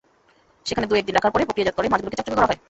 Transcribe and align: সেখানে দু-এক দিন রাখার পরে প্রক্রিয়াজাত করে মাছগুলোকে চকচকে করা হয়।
সেখানে 0.65 0.87
দু-এক 0.87 1.05
দিন 1.07 1.15
রাখার 1.15 1.33
পরে 1.33 1.47
প্রক্রিয়াজাত 1.47 1.75
করে 1.77 1.91
মাছগুলোকে 1.91 2.17
চকচকে 2.19 2.37
করা 2.37 2.49
হয়। 2.49 2.59